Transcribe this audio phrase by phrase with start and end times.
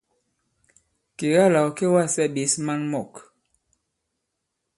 [1.17, 3.13] Kèga là ɔ̀ kê wa᷇slɛ ɓěs maŋ mɔ̂k.